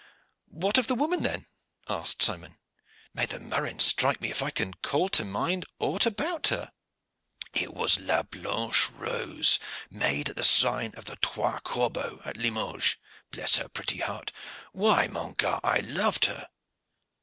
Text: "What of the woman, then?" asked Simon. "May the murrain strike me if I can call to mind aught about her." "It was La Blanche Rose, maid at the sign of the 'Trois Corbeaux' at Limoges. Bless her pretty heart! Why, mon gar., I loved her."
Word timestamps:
"What 0.49 0.79
of 0.79 0.87
the 0.87 0.95
woman, 0.95 1.21
then?" 1.21 1.45
asked 1.87 2.23
Simon. 2.23 2.57
"May 3.13 3.27
the 3.27 3.39
murrain 3.39 3.77
strike 3.77 4.19
me 4.19 4.31
if 4.31 4.41
I 4.41 4.49
can 4.49 4.73
call 4.73 5.09
to 5.09 5.23
mind 5.23 5.63
aught 5.77 6.07
about 6.07 6.47
her." 6.47 6.71
"It 7.53 7.75
was 7.75 7.99
La 7.99 8.23
Blanche 8.23 8.89
Rose, 8.89 9.59
maid 9.91 10.29
at 10.29 10.37
the 10.37 10.43
sign 10.43 10.95
of 10.95 11.05
the 11.05 11.17
'Trois 11.17 11.59
Corbeaux' 11.59 12.19
at 12.25 12.35
Limoges. 12.37 12.95
Bless 13.29 13.57
her 13.57 13.69
pretty 13.69 13.99
heart! 13.99 14.31
Why, 14.71 15.05
mon 15.05 15.35
gar., 15.37 15.61
I 15.63 15.81
loved 15.81 16.25
her." 16.25 16.49